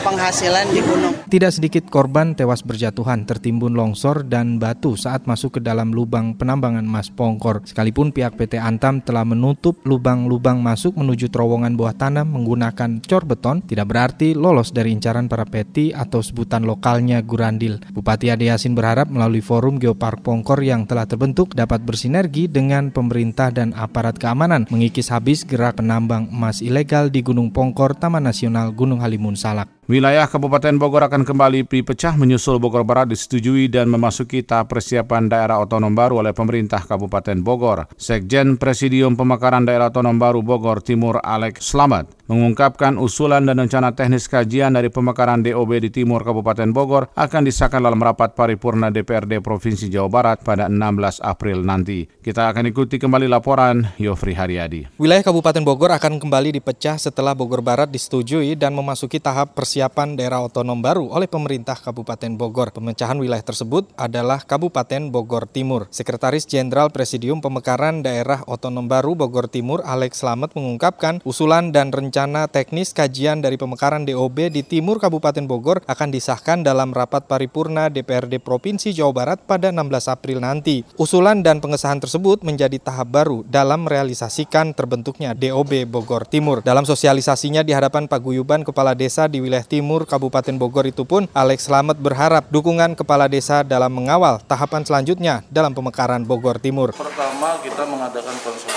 penghasilan 0.00 0.66
di 0.72 0.80
gunung. 0.80 1.14
Tidak 1.30 1.52
sedikit 1.52 1.84
korban 1.86 2.32
tewas 2.34 2.64
berjatuhan 2.64 3.28
tertimbun 3.28 3.76
longsor 3.76 4.26
dan 4.26 4.58
batu 4.58 4.96
saat 4.96 5.28
masuk 5.28 5.56
ke 5.56 5.60
dalam 5.62 5.92
lubang 5.94 6.34
penambangan 6.34 6.82
emas 6.82 7.12
Pongkor. 7.12 7.62
Sekalipun 7.68 8.10
pihak 8.10 8.34
PT 8.34 8.58
Antam 8.58 9.04
telah 9.04 9.22
menutup 9.22 9.78
lubang-lubang 9.86 10.58
masuk 10.58 10.96
menuju 10.96 11.28
terowongan 11.28 11.76
bawah 11.76 11.94
tanah 11.94 12.24
menggunakan 12.26 13.04
cor 13.04 13.24
beton, 13.28 13.62
tidak 13.62 13.86
berarti 13.92 14.32
lolos 14.34 14.72
dari 14.72 14.90
incaran 14.90 15.28
para 15.28 15.44
peti 15.46 15.92
atau 15.92 16.24
sebutan 16.24 16.64
lokalnya 16.64 17.20
Gurandil. 17.20 17.78
Bupati 17.92 18.32
Ade 18.32 18.48
Yasin 18.50 18.74
berharap 18.74 19.12
melalui 19.12 19.44
forum 19.44 19.76
Geopark 19.78 20.24
Pongkor 20.24 20.60
yang 20.64 20.88
telah 20.88 21.04
terbentuk 21.04 21.52
dapat 21.52 21.84
bersinergi 21.84 22.48
dengan 22.48 22.90
pemerintah 22.90 23.52
dan 23.52 23.76
aparat 23.76 24.16
keamanan 24.16 24.64
mengikis 24.72 25.12
habis 25.12 25.44
gerak 25.44 25.78
penambang 25.78 26.30
emas 26.30 26.62
ilegal 26.64 27.10
di 27.10 27.20
Gunung 27.20 27.50
Pongkor, 27.50 27.98
Taman 27.98 28.24
Nasional 28.24 28.72
Gunung 28.72 29.02
Halimun 29.02 29.34
Salak. 29.34 29.79
Wilayah 29.90 30.30
Kabupaten 30.30 30.78
Bogor 30.78 31.02
akan 31.02 31.26
kembali 31.26 31.66
dipecah 31.66 32.14
menyusul 32.14 32.62
Bogor 32.62 32.86
Barat 32.86 33.10
disetujui 33.10 33.66
dan 33.66 33.90
memasuki 33.90 34.38
tahap 34.38 34.70
persiapan 34.70 35.26
daerah 35.26 35.58
otonom 35.58 35.90
baru 35.90 36.22
oleh 36.22 36.30
pemerintah 36.30 36.86
Kabupaten 36.86 37.42
Bogor. 37.42 37.90
Sekjen 37.98 38.54
Presidium 38.54 39.18
Pemekaran 39.18 39.66
Daerah 39.66 39.90
Otonom 39.90 40.14
Baru 40.14 40.46
Bogor 40.46 40.78
Timur 40.78 41.18
Alex 41.18 41.74
Slamet 41.74 42.06
mengungkapkan 42.30 43.02
usulan 43.02 43.42
dan 43.42 43.58
rencana 43.58 43.90
teknis 43.90 44.30
kajian 44.30 44.78
dari 44.78 44.94
pemekaran 44.94 45.42
DOB 45.42 45.82
di 45.82 45.90
Timur 45.90 46.22
Kabupaten 46.22 46.70
Bogor 46.70 47.10
akan 47.18 47.42
disahkan 47.42 47.82
dalam 47.82 47.98
rapat 47.98 48.38
paripurna 48.38 48.94
DPRD 48.94 49.42
Provinsi 49.42 49.90
Jawa 49.90 50.06
Barat 50.06 50.38
pada 50.46 50.70
16 50.70 51.18
April 51.18 51.66
nanti. 51.66 52.06
Kita 52.06 52.46
akan 52.46 52.70
ikuti 52.70 53.02
kembali 53.02 53.26
laporan 53.26 53.90
Yofri 53.98 54.38
Haryadi. 54.38 55.02
Wilayah 55.02 55.26
Kabupaten 55.26 55.66
Bogor 55.66 55.90
akan 55.90 56.22
kembali 56.22 56.62
dipecah 56.62 56.94
setelah 57.02 57.34
Bogor 57.34 57.66
Barat 57.66 57.90
disetujui 57.90 58.54
dan 58.54 58.78
memasuki 58.78 59.18
tahap 59.18 59.58
persiapan 59.58 59.79
daerah 59.88 60.44
otonom 60.44 60.84
baru 60.84 61.08
oleh 61.08 61.24
pemerintah 61.24 61.72
Kabupaten 61.72 62.36
Bogor. 62.36 62.68
Pemecahan 62.68 63.16
wilayah 63.16 63.40
tersebut 63.40 63.88
adalah 63.96 64.44
Kabupaten 64.44 65.08
Bogor 65.08 65.48
Timur. 65.48 65.88
Sekretaris 65.88 66.44
Jenderal 66.44 66.92
Presidium 66.92 67.40
Pemekaran 67.40 68.04
Daerah 68.04 68.44
Otonom 68.44 68.84
Baru 68.84 69.16
Bogor 69.16 69.48
Timur 69.48 69.80
Alex 69.88 70.20
Slamet 70.20 70.52
mengungkapkan 70.52 71.24
usulan 71.24 71.72
dan 71.72 71.96
rencana 71.96 72.44
teknis 72.44 72.92
kajian 72.92 73.40
dari 73.40 73.56
pemekaran 73.56 74.04
DOB 74.04 74.52
di 74.52 74.60
timur 74.60 75.00
Kabupaten 75.00 75.48
Bogor 75.48 75.80
akan 75.88 76.12
disahkan 76.12 76.60
dalam 76.60 76.92
rapat 76.92 77.24
paripurna 77.24 77.88
DPRD 77.88 78.44
Provinsi 78.44 78.92
Jawa 78.92 79.16
Barat 79.16 79.38
pada 79.48 79.72
16 79.72 80.12
April 80.12 80.44
nanti. 80.44 80.84
Usulan 81.00 81.40
dan 81.40 81.64
pengesahan 81.64 82.04
tersebut 82.04 82.44
menjadi 82.44 82.76
tahap 82.76 83.08
baru 83.08 83.48
dalam 83.48 83.88
merealisasikan 83.88 84.76
terbentuknya 84.76 85.32
DOB 85.32 85.88
Bogor 85.88 86.28
Timur. 86.28 86.60
Dalam 86.60 86.84
sosialisasinya 86.84 87.62
di 87.62 87.70
hadapan 87.70 88.10
paguyuban 88.10 88.66
kepala 88.66 88.98
desa 88.98 89.30
di 89.30 89.38
wilayah 89.38 89.69
timur 89.70 90.02
Kabupaten 90.02 90.58
Bogor 90.58 90.90
itu 90.90 91.06
pun 91.06 91.30
Alex 91.30 91.70
Slamet 91.70 92.02
berharap 92.02 92.50
dukungan 92.50 92.98
kepala 92.98 93.30
desa 93.30 93.62
dalam 93.62 93.94
mengawal 93.94 94.42
tahapan 94.42 94.82
selanjutnya 94.82 95.46
dalam 95.46 95.70
pemekaran 95.70 96.26
Bogor 96.26 96.58
Timur. 96.58 96.90
Pertama 96.90 97.54
kita 97.62 97.86
mengadakan 97.86 98.34
konsultasi 98.42 98.69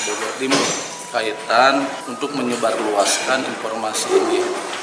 sebagai 0.00 0.32
timur 0.40 0.66
kaitan 1.10 1.82
untuk 2.06 2.30
menyebarluaskan 2.38 3.42
informasi 3.42 4.14
ini. 4.14 4.40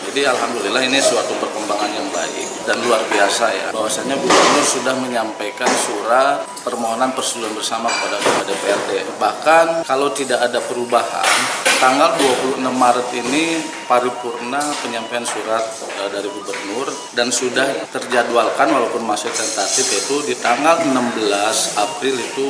Jadi 0.08 0.28
alhamdulillah 0.28 0.84
ini 0.86 1.00
suatu 1.02 1.34
perkembangan 1.40 1.90
yang 1.90 2.08
baik 2.14 2.48
dan 2.68 2.78
luar 2.84 3.02
biasa 3.10 3.46
ya. 3.50 3.68
Bahwasanya 3.74 4.20
Gubernur 4.20 4.66
sudah 4.68 4.96
menyampaikan 5.00 5.72
surat 5.72 6.44
permohonan 6.62 7.16
persetujuan 7.16 7.56
bersama 7.56 7.90
kepada 7.90 8.20
DPRD. 8.46 8.92
Bahkan 9.18 9.66
kalau 9.88 10.12
tidak 10.14 10.44
ada 10.44 10.60
perubahan, 10.62 11.28
tanggal 11.80 12.14
26 12.20 12.62
Maret 12.62 13.10
ini 13.18 13.64
paripurna 13.88 14.62
penyampaian 14.84 15.26
surat 15.26 15.64
e, 15.86 16.02
dari 16.12 16.26
gubernur 16.26 16.90
dan 17.14 17.30
sudah 17.30 17.88
terjadwalkan 17.90 18.70
walaupun 18.70 19.06
masih 19.06 19.32
tentatif 19.34 19.86
yaitu 19.96 20.18
di 20.28 20.36
tanggal 20.42 20.78
16 20.82 21.24
April 21.78 22.16
itu 22.18 22.48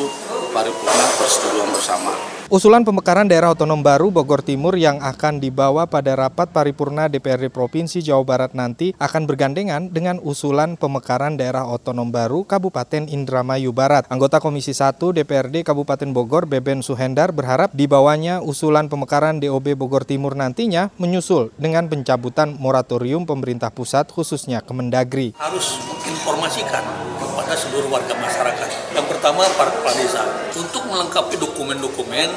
paripurna 0.51 1.05
persetujuan 1.15 1.69
bersama. 1.71 2.36
Usulan 2.47 2.87
pemekaran 2.87 3.27
daerah 3.27 3.51
otonom 3.51 3.83
baru 3.83 4.07
Bogor 4.07 4.39
Timur 4.39 4.79
yang 4.79 5.03
akan 5.03 5.43
dibawa 5.43 5.83
pada 5.83 6.15
rapat 6.15 6.47
paripurna 6.47 7.11
DPRD 7.11 7.51
Provinsi 7.51 7.99
Jawa 7.99 8.23
Barat 8.23 8.55
nanti 8.55 8.95
akan 8.95 9.27
bergandengan 9.27 9.91
dengan 9.91 10.15
usulan 10.23 10.79
pemekaran 10.79 11.35
daerah 11.35 11.67
otonom 11.67 12.07
baru 12.07 12.47
Kabupaten 12.47 13.11
Indramayu 13.11 13.75
Barat. 13.75 14.07
Anggota 14.07 14.39
Komisi 14.39 14.71
1 14.71 14.95
DPRD 14.95 15.67
Kabupaten 15.67 16.07
Bogor 16.15 16.47
Beben 16.47 16.79
Suhendar 16.79 17.35
berharap 17.35 17.75
dibawanya 17.75 18.39
usulan 18.39 18.87
pemekaran 18.87 19.43
DOB 19.43 19.75
Bogor 19.75 20.07
Timur 20.07 20.31
nantinya 20.31 20.87
menyusul 20.95 21.51
dengan 21.59 21.91
pencabutan 21.91 22.55
moratorium 22.55 23.27
pemerintah 23.27 23.75
pusat 23.75 24.07
khususnya 24.07 24.63
Kemendagri. 24.63 25.35
Harus 25.35 25.83
menginformasikan 25.83 26.83
kepada 27.19 27.36
seluruh 27.57 27.89
warga 27.89 28.13
masyarakat. 28.13 28.93
Yang 28.93 29.07
pertama 29.09 29.41
para 29.57 29.73
kepala 29.73 29.97
desa 29.97 30.21
untuk 30.53 30.85
melengkapi 30.85 31.41
dokumen-dokumen 31.41 32.29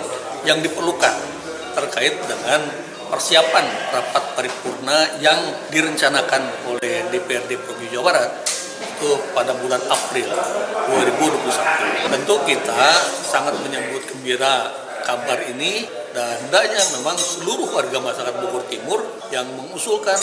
yang 0.49 0.65
diperlukan 0.65 1.15
terkait 1.77 2.17
dengan 2.25 2.65
persiapan 3.13 3.67
rapat 3.93 4.25
paripurna 4.39 5.21
yang 5.21 5.37
direncanakan 5.69 6.73
oleh 6.73 7.05
DPRD 7.13 7.61
Provinsi 7.61 7.93
Jawa 7.93 8.05
Barat 8.15 8.31
itu 8.81 9.11
pada 9.37 9.53
bulan 9.61 9.83
April 9.93 10.29
2021. 10.31 12.17
Tentu 12.17 12.35
kita 12.49 12.83
sangat 13.29 13.61
menyambut 13.61 14.03
gembira 14.09 14.73
kabar 15.05 15.41
ini 15.53 15.85
dan 16.15 16.37
hendaknya 16.47 16.81
memang 17.01 17.17
seluruh 17.19 17.71
warga 17.71 17.99
masyarakat 18.01 18.35
Bogor 18.41 18.65
Timur 18.69 19.01
yang 19.35 19.47
mengusulkan 19.59 20.19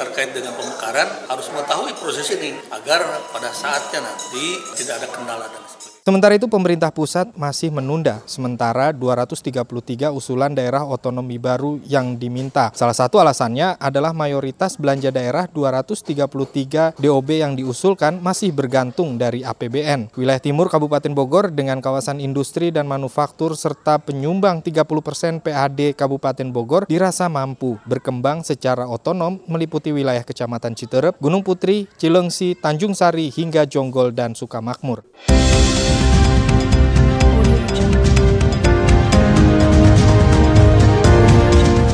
terkait 0.00 0.32
dengan 0.32 0.56
pemekaran 0.56 1.28
harus 1.28 1.46
mengetahui 1.52 1.92
proses 2.00 2.24
ini 2.32 2.56
agar 2.72 3.04
pada 3.36 3.52
saatnya 3.52 4.00
nanti 4.00 4.56
tidak 4.80 5.04
ada 5.04 5.08
kendala 5.12 5.44
dan 5.44 5.60
sebagainya. 5.68 5.99
Sementara 6.00 6.32
itu 6.32 6.48
pemerintah 6.48 6.88
pusat 6.88 7.28
masih 7.36 7.68
menunda 7.68 8.24
sementara 8.24 8.88
233 8.88 10.08
usulan 10.16 10.48
daerah 10.56 10.80
otonomi 10.88 11.36
baru 11.36 11.76
yang 11.84 12.16
diminta. 12.16 12.72
Salah 12.72 12.96
satu 12.96 13.20
alasannya 13.20 13.76
adalah 13.76 14.16
mayoritas 14.16 14.80
belanja 14.80 15.12
daerah 15.12 15.44
233 15.44 16.96
DOB 16.96 17.28
yang 17.36 17.52
diusulkan 17.52 18.16
masih 18.16 18.48
bergantung 18.48 19.20
dari 19.20 19.44
APBN. 19.44 20.16
Wilayah 20.16 20.40
timur 20.40 20.72
Kabupaten 20.72 21.12
Bogor 21.12 21.52
dengan 21.52 21.84
kawasan 21.84 22.16
industri 22.16 22.72
dan 22.72 22.88
manufaktur 22.88 23.52
serta 23.52 24.00
penyumbang 24.00 24.64
30% 24.64 25.44
PAD 25.44 25.92
Kabupaten 26.00 26.48
Bogor 26.48 26.88
dirasa 26.88 27.28
mampu 27.28 27.76
berkembang 27.84 28.40
secara 28.40 28.88
otonom 28.88 29.44
meliputi 29.44 29.92
wilayah 29.92 30.24
Kecamatan 30.24 30.72
Citerep, 30.72 31.20
Gunung 31.20 31.44
Putri, 31.44 31.92
Cilengsi, 32.00 32.56
Tanjung 32.56 32.96
Sari 32.96 33.28
hingga 33.28 33.68
Jonggol 33.68 34.16
dan 34.16 34.32
Sukamakmur. 34.32 35.04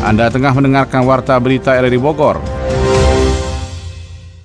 Anda 0.06 0.30
tengah 0.30 0.54
mendengarkan 0.54 1.02
Warta 1.02 1.34
Berita 1.42 1.74
RRI 1.74 1.98
Bogor. 1.98 2.38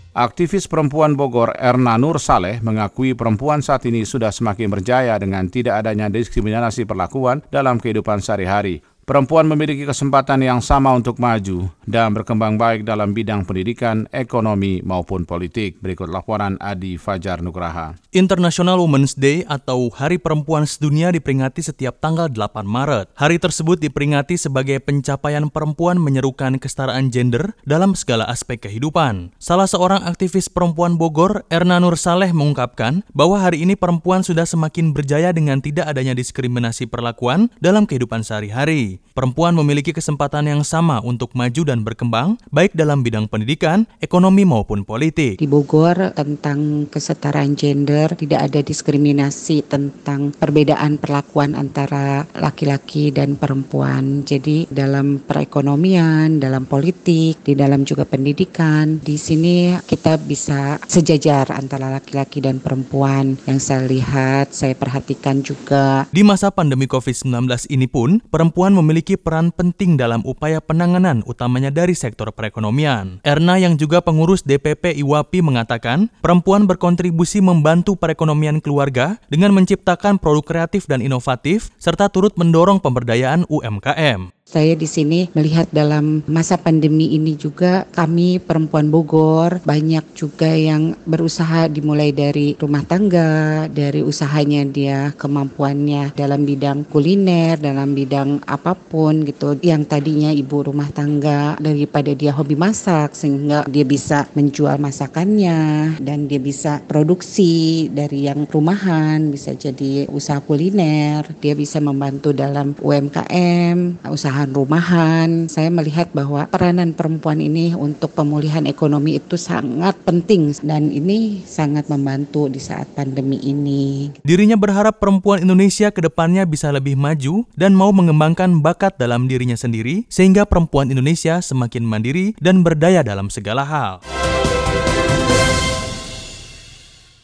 Aktivis 0.09 0.65
perempuan 0.65 1.13
Bogor 1.13 1.53
Erna 1.53 2.01
Nur 2.01 2.17
Saleh 2.17 2.57
mengakui 2.65 3.13
perempuan 3.13 3.61
saat 3.61 3.85
ini 3.85 4.01
sudah 4.01 4.33
semakin 4.33 4.73
berjaya 4.73 5.13
dengan 5.21 5.45
tidak 5.53 5.85
adanya 5.85 6.09
diskriminasi 6.09 6.89
perlakuan 6.89 7.45
dalam 7.53 7.77
kehidupan 7.77 8.25
sehari-hari. 8.25 8.81
Perempuan 9.11 9.43
memiliki 9.43 9.83
kesempatan 9.83 10.39
yang 10.39 10.63
sama 10.63 10.95
untuk 10.95 11.19
maju 11.19 11.67
dan 11.83 12.15
berkembang 12.15 12.55
baik 12.55 12.87
dalam 12.87 13.11
bidang 13.11 13.43
pendidikan, 13.43 14.07
ekonomi 14.15 14.79
maupun 14.87 15.27
politik. 15.27 15.83
Berikut 15.83 16.07
laporan 16.07 16.55
Adi 16.63 16.95
Fajar 16.95 17.43
Nugraha. 17.43 17.99
International 18.15 18.79
Women's 18.79 19.11
Day 19.19 19.43
atau 19.51 19.91
Hari 19.91 20.15
Perempuan 20.15 20.63
Sedunia 20.63 21.11
diperingati 21.11 21.59
setiap 21.59 21.99
tanggal 21.99 22.31
8 22.31 22.63
Maret. 22.63 23.11
Hari 23.19 23.35
tersebut 23.35 23.83
diperingati 23.83 24.39
sebagai 24.39 24.79
pencapaian 24.79 25.51
perempuan 25.51 25.99
menyerukan 25.99 26.55
kesetaraan 26.55 27.11
gender 27.11 27.51
dalam 27.67 27.99
segala 27.99 28.23
aspek 28.31 28.63
kehidupan. 28.63 29.35
Salah 29.43 29.67
seorang 29.67 30.07
aktivis 30.07 30.47
perempuan 30.47 30.95
Bogor, 30.95 31.43
Erna 31.51 31.83
Nur 31.83 31.99
Saleh 31.99 32.31
mengungkapkan 32.31 33.03
bahwa 33.11 33.43
hari 33.43 33.67
ini 33.67 33.75
perempuan 33.75 34.23
sudah 34.23 34.47
semakin 34.47 34.95
berjaya 34.95 35.35
dengan 35.35 35.59
tidak 35.59 35.91
adanya 35.91 36.15
diskriminasi 36.15 36.87
perlakuan 36.87 37.51
dalam 37.59 37.83
kehidupan 37.83 38.23
sehari-hari. 38.23 39.00
Perempuan 39.11 39.51
memiliki 39.51 39.91
kesempatan 39.91 40.47
yang 40.47 40.63
sama 40.63 41.03
untuk 41.03 41.35
maju 41.35 41.67
dan 41.67 41.83
berkembang, 41.83 42.39
baik 42.47 42.71
dalam 42.71 43.03
bidang 43.03 43.27
pendidikan, 43.27 43.83
ekonomi 43.99 44.47
maupun 44.47 44.87
politik. 44.87 45.35
Di 45.35 45.51
Bogor 45.51 46.15
tentang 46.15 46.87
kesetaraan 46.87 47.59
gender, 47.59 48.15
tidak 48.15 48.47
ada 48.47 48.63
diskriminasi 48.63 49.67
tentang 49.67 50.31
perbedaan 50.31 50.95
perlakuan 50.95 51.59
antara 51.59 52.23
laki-laki 52.39 53.11
dan 53.11 53.35
perempuan. 53.35 54.23
Jadi 54.23 54.71
dalam 54.71 55.19
perekonomian, 55.19 56.39
dalam 56.39 56.63
politik, 56.63 57.43
di 57.43 57.51
dalam 57.51 57.83
juga 57.83 58.07
pendidikan, 58.07 58.95
di 59.03 59.19
sini 59.19 59.75
kita 59.83 60.23
bisa 60.23 60.79
sejajar 60.87 61.51
antara 61.51 61.91
laki-laki 61.91 62.39
dan 62.39 62.63
perempuan. 62.63 63.35
Yang 63.43 63.59
saya 63.67 63.83
lihat, 63.91 64.55
saya 64.55 64.71
perhatikan 64.71 65.43
juga. 65.43 66.07
Di 66.15 66.23
masa 66.23 66.47
pandemi 66.47 66.87
COVID-19 66.87 67.67
ini 67.67 67.91
pun, 67.91 68.23
perempuan 68.31 68.71
memiliki 68.81 69.15
peran 69.15 69.53
penting 69.53 69.95
dalam 69.95 70.25
upaya 70.25 70.57
penanganan 70.59 71.21
utamanya 71.29 71.69
dari 71.69 71.93
sektor 71.93 72.27
perekonomian. 72.33 73.21
Erna 73.21 73.61
yang 73.61 73.77
juga 73.77 74.01
pengurus 74.01 74.41
DPP 74.41 74.97
IWAPI 74.99 75.39
mengatakan, 75.45 76.09
perempuan 76.19 76.65
berkontribusi 76.65 77.39
membantu 77.39 77.93
perekonomian 77.95 78.59
keluarga 78.59 79.21
dengan 79.29 79.53
menciptakan 79.53 80.17
produk 80.17 80.43
kreatif 80.43 80.89
dan 80.89 80.99
inovatif 80.99 81.71
serta 81.77 82.09
turut 82.09 82.33
mendorong 82.35 82.81
pemberdayaan 82.81 83.45
UMKM. 83.47 84.40
Saya 84.51 84.75
di 84.75 84.83
sini 84.83 85.31
melihat 85.31 85.71
dalam 85.71 86.27
masa 86.27 86.59
pandemi 86.59 87.15
ini 87.15 87.39
juga 87.39 87.87
kami 87.95 88.35
perempuan 88.35 88.91
Bogor 88.91 89.63
banyak 89.63 90.03
juga 90.11 90.51
yang 90.51 90.91
berusaha 91.07 91.71
dimulai 91.71 92.11
dari 92.11 92.59
rumah 92.59 92.83
tangga, 92.83 93.71
dari 93.71 94.03
usahanya 94.03 94.67
dia 94.67 95.15
kemampuannya 95.15 96.11
dalam 96.19 96.43
bidang 96.43 96.83
kuliner, 96.83 97.63
dalam 97.63 97.95
bidang 97.95 98.43
apa 98.43 98.75
pun 98.75 99.23
gitu. 99.23 99.55
Yang 99.63 99.87
tadinya 99.87 100.35
ibu 100.35 100.67
rumah 100.67 100.91
tangga 100.91 101.55
daripada 101.55 102.11
dia 102.11 102.35
hobi 102.35 102.59
masak 102.59 103.15
sehingga 103.15 103.63
dia 103.71 103.87
bisa 103.87 104.27
menjual 104.35 104.75
masakannya 104.83 105.95
dan 106.03 106.27
dia 106.27 106.43
bisa 106.43 106.83
produksi 106.91 107.87
dari 107.87 108.27
yang 108.27 108.43
rumahan, 108.51 109.31
bisa 109.31 109.55
jadi 109.55 110.11
usaha 110.11 110.43
kuliner, 110.43 111.23
dia 111.39 111.55
bisa 111.55 111.79
membantu 111.79 112.35
dalam 112.35 112.75
UMKM, 112.83 114.03
usaha 114.11 114.40
rumahan. 114.49 115.45
Saya 115.45 115.69
melihat 115.69 116.09
bahwa 116.15 116.49
peranan 116.49 116.97
perempuan 116.97 117.37
ini 117.37 117.77
untuk 117.77 118.17
pemulihan 118.17 118.65
ekonomi 118.65 119.21
itu 119.21 119.37
sangat 119.37 119.93
penting 120.01 120.49
dan 120.65 120.89
ini 120.89 121.45
sangat 121.45 121.85
membantu 121.91 122.49
di 122.49 122.57
saat 122.57 122.89
pandemi 122.97 123.37
ini. 123.45 124.09
Dirinya 124.25 124.57
berharap 124.57 124.97
perempuan 124.97 125.45
Indonesia 125.45 125.93
ke 125.93 126.01
depannya 126.01 126.49
bisa 126.49 126.73
lebih 126.73 126.97
maju 126.97 127.45
dan 127.53 127.77
mau 127.77 127.93
mengembangkan 127.93 128.65
bakat 128.65 128.97
dalam 128.97 129.29
dirinya 129.29 129.59
sendiri 129.59 130.09
sehingga 130.09 130.49
perempuan 130.49 130.89
Indonesia 130.89 131.37
semakin 131.43 131.85
mandiri 131.85 132.33
dan 132.41 132.65
berdaya 132.65 133.05
dalam 133.05 133.29
segala 133.29 133.61
hal. 133.61 134.01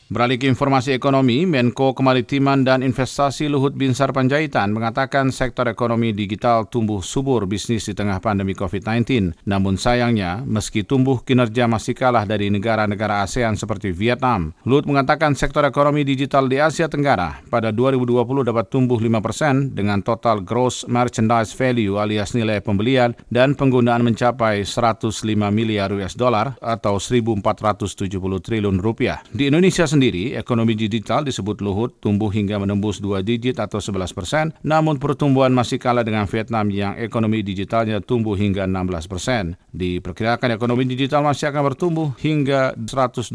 Beralih 0.07 0.39
ke 0.39 0.47
informasi 0.47 0.95
ekonomi, 0.95 1.43
Menko 1.43 1.91
Kemaritiman 1.91 2.63
dan 2.63 2.79
Investasi 2.79 3.51
Luhut 3.51 3.75
Binsar 3.75 4.15
Panjaitan 4.15 4.71
mengatakan 4.71 5.35
sektor 5.35 5.67
ekonomi 5.67 6.15
digital 6.15 6.63
tumbuh 6.71 7.03
subur 7.03 7.43
bisnis 7.43 7.83
di 7.83 7.91
tengah 7.91 8.23
pandemi 8.23 8.55
COVID-19. 8.55 9.35
Namun 9.43 9.75
sayangnya, 9.75 10.47
meski 10.47 10.87
tumbuh 10.87 11.19
kinerja 11.27 11.67
masih 11.67 11.91
kalah 11.91 12.23
dari 12.23 12.47
negara-negara 12.47 13.19
ASEAN 13.27 13.59
seperti 13.59 13.91
Vietnam. 13.91 14.55
Luhut 14.63 14.87
mengatakan 14.87 15.35
sektor 15.35 15.67
ekonomi 15.67 16.07
digital 16.07 16.47
di 16.47 16.55
Asia 16.55 16.87
Tenggara 16.87 17.43
pada 17.51 17.75
2020 17.75 18.47
dapat 18.47 18.71
tumbuh 18.71 19.03
5 19.03 19.11
persen 19.19 19.75
dengan 19.75 19.99
total 19.99 20.39
gross 20.39 20.87
merchandise 20.87 21.51
value 21.51 21.99
alias 21.99 22.31
nilai 22.31 22.63
pembelian 22.63 23.11
dan 23.27 23.59
penggunaan 23.59 24.07
mencapai 24.07 24.63
105 24.63 25.11
miliar 25.51 25.91
US 25.99 26.15
dollar 26.15 26.55
atau 26.63 26.95
1.470 26.95 28.07
triliun 28.39 28.79
rupiah. 28.79 29.19
Di 29.35 29.51
Indonesia 29.51 29.96
sendiri, 29.97 30.37
ekonomi 30.37 30.77
digital 30.77 31.25
disebut 31.25 31.57
Luhut 31.65 31.97
tumbuh 31.97 32.29
hingga 32.29 32.61
menembus 32.61 33.01
dua 33.01 33.25
digit 33.25 33.57
atau 33.57 33.81
11 33.81 34.13
persen, 34.13 34.45
namun 34.61 35.01
pertumbuhan 35.01 35.49
masih 35.49 35.81
kalah 35.81 36.05
dengan 36.05 36.29
Vietnam 36.29 36.69
yang 36.69 36.93
ekonomi 36.95 37.41
digitalnya 37.41 37.97
tumbuh 37.99 38.37
hingga 38.37 38.69
16 38.69 39.09
persen. 39.09 39.43
Diperkirakan 39.73 40.53
ekonomi 40.53 40.85
digital 40.85 41.25
masih 41.25 41.49
akan 41.49 41.73
bertumbuh 41.73 42.07
hingga 42.21 42.77
124 42.77 43.33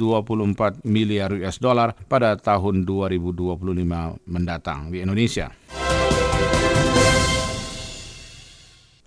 miliar 0.86 1.34
US 1.42 1.58
dollar 1.58 1.98
pada 2.06 2.38
tahun 2.38 2.86
2025 2.86 3.58
mendatang 4.30 4.94
di 4.94 5.02
Indonesia. 5.02 5.50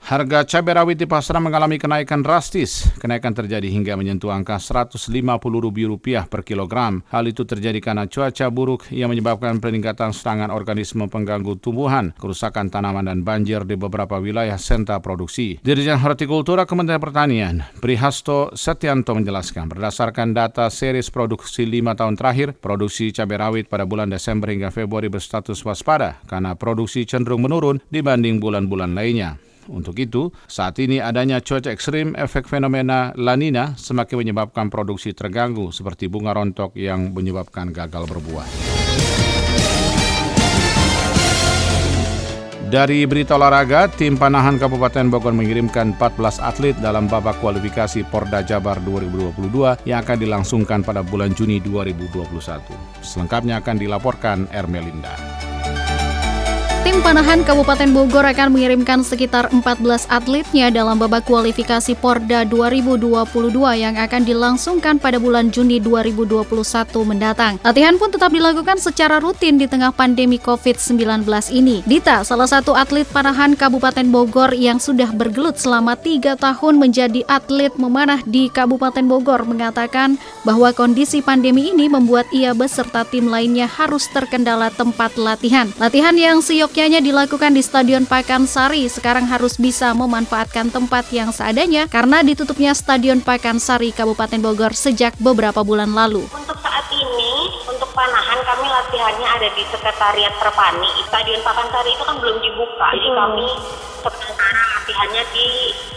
Harga 0.06 0.46
cabai 0.46 0.78
rawit 0.78 1.02
di 1.02 1.10
pasaran 1.10 1.41
mengalami 1.41 1.82
kenaikan 1.82 2.22
drastis. 2.22 2.94
Kenaikan 3.02 3.34
terjadi 3.34 3.65
hingga 3.74 3.98
menyentuh 3.98 4.30
angka 4.30 4.62
Rp150.000 4.62 6.30
per 6.30 6.46
kilogram. 6.46 7.02
Hal 7.10 7.26
itu 7.26 7.41
terjadi 7.41 7.82
karena 7.82 8.06
cuaca 8.06 8.46
buruk 8.54 8.86
yang 8.94 9.10
menyebabkan 9.10 9.58
peningkatan 9.58 10.13
serangan 10.13 10.54
organisme 10.54 11.10
pengganggu 11.10 11.58
tumbuhan, 11.58 12.13
kerusakan 12.22 12.70
tanaman 12.70 13.10
dan 13.10 13.26
banjir 13.26 13.65
di 13.65 13.74
beberapa 13.74 14.22
wilayah 14.22 14.62
sentra 14.62 15.02
produksi. 15.02 15.58
Dirjen 15.65 15.98
Hortikultura 15.98 16.70
Kementerian 16.70 17.02
Pertanian, 17.02 17.56
Prihasto 17.82 18.54
Setianto 18.54 19.18
menjelaskan, 19.18 19.74
berdasarkan 19.74 20.38
data 20.38 20.70
seris 20.70 21.10
produksi 21.10 21.65
lima 21.65 21.98
tahun 21.98 22.13
terakhir, 22.13 22.54
produksi 22.62 23.10
cabai 23.10 23.41
rawit 23.41 23.65
pada 23.74 23.89
bulan 23.89 24.13
Desember 24.13 24.54
hingga 24.54 24.70
Februari 24.70 25.10
berstatus 25.10 25.65
waspada 25.65 26.22
karena 26.30 26.54
produksi 26.54 27.10
cenderung 27.10 27.41
menurun 27.41 27.82
dibanding 27.89 28.38
bulan-bulan 28.38 28.94
lainnya. 28.94 29.41
Untuk 29.65 29.97
itu, 29.97 30.30
saat 30.45 30.78
ini 30.78 31.01
adanya 31.01 31.41
cuaca 31.41 31.73
ekstrim 31.73 32.13
efek 32.13 32.45
fenomena 32.45 33.10
La 33.17 33.34
Nina 33.34 33.73
semakin 33.73 34.21
menyebabkan 34.21 34.69
produksi 34.69 35.17
terganggu 35.17 35.73
seperti 35.73 36.06
bunga 36.06 36.38
rontok 36.38 36.78
yang 36.78 37.13
menyebabkan 37.13 37.73
gagal 37.73 38.06
berbuah. 38.06 38.45
Dari 42.65 43.06
berita 43.06 43.38
olahraga, 43.38 43.86
tim 43.88 44.17
panahan 44.17 44.58
Kabupaten 44.58 45.08
Bogor 45.08 45.38
mengirimkan 45.38 45.93
14 45.95 46.41
atlet 46.41 46.75
dalam 46.82 47.06
babak 47.06 47.38
kualifikasi 47.38 48.01
Porda 48.10 48.41
Jabar 48.41 48.82
2022 48.82 49.86
yang 49.86 50.01
akan 50.01 50.17
dilangsungkan 50.17 50.82
pada 50.82 51.06
bulan 51.06 51.32
Juni 51.38 51.62
2021. 51.62 52.36
Selengkapnya 53.06 53.62
akan 53.62 53.78
dilaporkan 53.78 54.49
Ermelinda. 54.49 55.13
Tim 56.95 57.03
panahan 57.03 57.43
Kabupaten 57.43 57.91
Bogor 57.91 58.23
akan 58.23 58.55
mengirimkan 58.55 59.03
sekitar 59.03 59.51
14 59.51 60.08
atletnya 60.08 60.71
dalam 60.71 60.95
babak 60.95 61.27
kualifikasi 61.27 61.91
Porda 61.99 62.47
2022 62.47 63.51
yang 63.75 63.99
akan 63.99 64.23
dilangsungkan 64.23 64.95
pada 64.95 65.19
bulan 65.19 65.51
Juni 65.51 65.84
2021 65.84 66.47
mendatang. 67.03 67.60
Latihan 67.67 67.99
pun 67.99 68.15
tetap 68.15 68.31
dilakukan 68.31 68.79
secara 68.79 69.19
rutin 69.19 69.60
di 69.60 69.67
tengah 69.67 69.91
pandemi 69.91 70.39
COVID-19 70.39 71.27
ini. 71.51 71.84
Dita, 71.84 72.23
salah 72.23 72.47
satu 72.47 72.71
atlet 72.71 73.03
panahan 73.12 73.60
Kabupaten 73.60 74.08
Bogor 74.08 74.55
yang 74.55 74.79
sudah 74.79 75.12
bergelut 75.12 75.60
selama 75.60 75.99
tiga 75.99 76.39
tahun 76.39 76.79
menjadi 76.79 77.27
atlet 77.27 77.75
memanah 77.75 78.23
di 78.23 78.47
Kabupaten 78.47 79.03
Bogor, 79.03 79.43
mengatakan 79.43 80.15
bahwa 80.47 80.71
kondisi 80.71 81.19
pandemi 81.19 81.75
ini 81.75 81.91
membuat 81.91 82.31
ia 82.31 82.55
beserta 82.55 83.03
tim 83.03 83.27
lainnya 83.27 83.67
harus 83.67 84.08
terkendala 84.15 84.71
tempat 84.71 85.19
latihan. 85.19 85.67
Latihan 85.75 86.15
yang 86.15 86.39
siok 86.39 86.85
Seyogyanya 86.86 87.02
dilakukan 87.02 87.58
di 87.58 87.65
Stadion 87.65 88.06
Pakansari 88.06 88.86
sekarang 88.86 89.26
harus 89.26 89.58
bisa 89.58 89.89
memanfaatkan 89.98 90.69
tempat 90.69 91.10
yang 91.10 91.34
seadanya 91.34 91.89
karena 91.89 92.21
ditutupnya 92.21 92.78
Stadion 92.78 93.26
Pakansari 93.26 93.89
Kabupaten 93.89 94.38
Bogor 94.38 94.69
sejak 94.78 95.17
beberapa 95.17 95.65
bulan 95.65 95.89
lalu. 95.98 96.30
Untuk 96.30 96.54
saat 96.62 96.86
ini, 96.93 97.50
untuk 97.65 97.89
panahan 97.89 98.38
kami 98.38 98.69
latihannya 98.69 99.28
ada 99.34 99.50
di 99.58 99.65
Sekretariat 99.65 100.38
Perpani. 100.38 101.10
Stadion 101.10 101.41
Pakansari 101.41 101.89
itu 101.89 102.06
kan 102.06 102.21
belum 102.21 102.38
dibuka, 102.38 102.88
jadi 102.93 103.10
kami 103.17 103.48
sementara 104.06 104.62
latihannya 104.78 105.24
di 105.34 105.48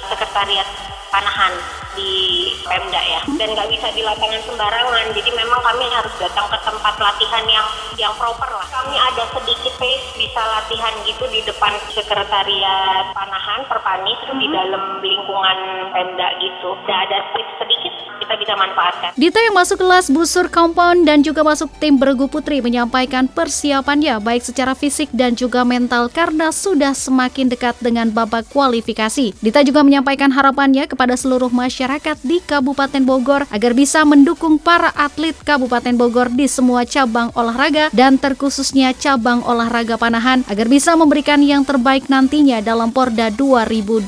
Sekretariat 0.09 0.69
panahan 1.13 1.53
di 1.99 2.55
Pemda 2.63 3.03
ya. 3.03 3.21
Dan 3.35 3.59
nggak 3.59 3.69
bisa 3.75 3.89
di 3.91 4.03
lapangan 4.07 4.43
sembarangan. 4.47 5.07
Jadi 5.11 5.31
memang 5.35 5.61
kami 5.67 5.85
harus 5.91 6.15
datang 6.23 6.47
ke 6.47 6.59
tempat 6.63 6.95
latihan 7.03 7.45
yang 7.51 7.67
yang 7.99 8.15
proper 8.15 8.47
lah. 8.47 8.67
Kami 8.71 8.95
ada 8.95 9.27
sedikit 9.35 9.75
space 9.75 10.07
bisa 10.15 10.41
latihan 10.55 10.95
gitu 11.03 11.25
di 11.33 11.43
depan 11.43 11.75
sekretariat 11.91 13.11
panahan 13.17 13.67
perpani 13.67 14.15
di 14.39 14.47
dalam 14.53 15.03
lingkungan 15.03 15.59
Pemda 15.91 16.29
gitu. 16.39 16.79
Dan 16.87 16.97
ada 17.09 17.19
space 17.35 17.53
sedikit 17.59 17.93
kita 18.23 18.35
bisa 18.39 18.55
manfaatkan. 18.55 19.11
Dita 19.17 19.41
yang 19.41 19.57
masuk 19.57 19.81
kelas 19.81 20.13
busur 20.13 20.47
compound 20.53 21.09
dan 21.09 21.25
juga 21.25 21.41
masuk 21.41 21.73
tim 21.81 21.97
bergu 21.97 22.29
putri 22.29 22.61
menyampaikan 22.61 23.25
persiapannya 23.25 24.21
baik 24.21 24.45
secara 24.45 24.77
fisik 24.77 25.09
dan 25.17 25.33
juga 25.33 25.65
mental 25.65 26.13
karena 26.13 26.53
sudah 26.53 26.93
semakin 26.93 27.49
dekat 27.49 27.81
dengan 27.81 28.13
babak 28.13 28.45
kualifikasi. 28.53 29.33
Dita 29.41 29.65
juga 29.65 29.81
menyampaikan 29.81 30.29
harapannya 30.29 30.85
kepada 30.85 31.17
seluruh 31.17 31.49
masyarakat 31.49 31.88
di 32.21 32.45
Kabupaten 32.45 33.01
Bogor 33.01 33.49
agar 33.49 33.73
bisa 33.73 34.05
mendukung 34.05 34.61
para 34.61 34.93
atlet 34.93 35.33
Kabupaten 35.33 35.97
Bogor 35.97 36.29
di 36.29 36.45
semua 36.45 36.85
cabang 36.85 37.33
olahraga 37.33 37.89
dan 37.97 38.21
terkhususnya 38.21 38.93
cabang 38.93 39.41
olahraga 39.49 39.97
panahan 39.97 40.45
agar 40.53 40.69
bisa 40.69 40.93
memberikan 41.01 41.41
yang 41.41 41.65
terbaik 41.65 42.13
nantinya 42.13 42.61
dalam 42.61 42.93
Porda 42.93 43.33
2022 43.33 44.05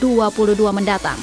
mendatang. 0.76 1.16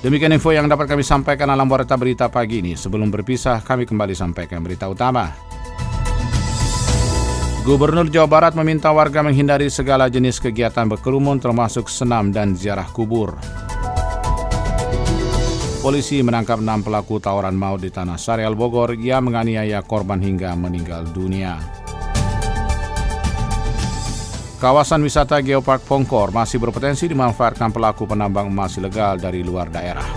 Demikian 0.00 0.36
info 0.36 0.52
yang 0.52 0.68
dapat 0.68 0.88
kami 0.88 1.00
sampaikan 1.00 1.48
dalam 1.48 1.64
warta 1.64 1.96
berita 1.96 2.28
pagi 2.28 2.60
ini. 2.60 2.76
Sebelum 2.76 3.08
berpisah, 3.08 3.64
kami 3.64 3.88
kembali 3.88 4.12
sampaikan 4.12 4.60
berita 4.60 4.84
utama. 4.84 5.32
Gubernur 7.64 8.12
Jawa 8.12 8.28
Barat 8.28 8.52
meminta 8.52 8.92
warga 8.92 9.24
menghindari 9.24 9.72
segala 9.72 10.12
jenis 10.12 10.36
kegiatan 10.36 10.84
berkerumun 10.84 11.40
termasuk 11.40 11.88
senam 11.88 12.28
dan 12.28 12.52
ziarah 12.52 12.84
kubur. 12.92 13.40
Polisi 15.80 16.20
menangkap 16.20 16.60
enam 16.60 16.84
pelaku 16.84 17.16
tawuran 17.16 17.56
maut 17.56 17.80
di 17.80 17.88
Tanah 17.88 18.20
Sarial 18.20 18.52
Bogor 18.52 18.92
yang 19.00 19.32
menganiaya 19.32 19.80
korban 19.80 20.20
hingga 20.20 20.52
meninggal 20.52 21.08
dunia. 21.08 21.56
Kawasan 24.60 25.00
wisata 25.00 25.40
Geopark 25.40 25.88
Pongkor 25.88 26.36
masih 26.36 26.60
berpotensi 26.60 27.08
dimanfaatkan 27.08 27.72
pelaku 27.72 28.04
penambang 28.04 28.52
emas 28.52 28.76
ilegal 28.76 29.16
dari 29.16 29.40
luar 29.40 29.72
daerah. 29.72 30.08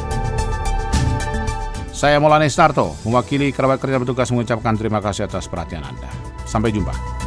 Saya 1.96 2.20
Maulana 2.20 2.44
Isnarto, 2.44 2.92
mewakili 3.08 3.56
kerabat 3.56 3.80
kerja 3.80 4.04
petugas 4.04 4.28
mengucapkan 4.36 4.76
terima 4.76 5.00
kasih 5.00 5.32
atas 5.32 5.48
perhatian 5.48 5.88
Anda. 5.88 6.12
Sampai 6.44 6.76
jumpa. 6.76 7.27